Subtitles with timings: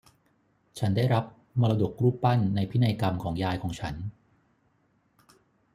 [0.79, 1.23] ฉันได้รับ
[1.59, 3.95] มรดกรูปปั้นในพินัยกรรมของยายของฉัน